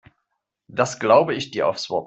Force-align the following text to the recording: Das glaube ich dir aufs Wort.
Das 0.67 0.99
glaube 0.99 1.35
ich 1.35 1.51
dir 1.51 1.67
aufs 1.67 1.91
Wort. 1.91 1.99